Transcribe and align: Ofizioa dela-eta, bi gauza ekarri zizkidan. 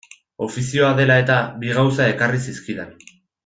Ofizioa 0.45 0.87
dela-eta, 1.01 1.37
bi 1.65 1.77
gauza 1.77 2.11
ekarri 2.17 2.43
zizkidan. 2.51 2.93